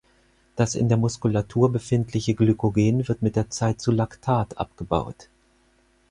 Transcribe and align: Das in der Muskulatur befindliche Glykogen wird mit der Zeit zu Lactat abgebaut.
Das 0.55 0.73
in 0.73 0.89
der 0.89 0.97
Muskulatur 0.97 1.71
befindliche 1.71 2.33
Glykogen 2.33 3.07
wird 3.07 3.21
mit 3.21 3.35
der 3.35 3.51
Zeit 3.51 3.79
zu 3.79 3.91
Lactat 3.91 4.57
abgebaut. 4.57 5.29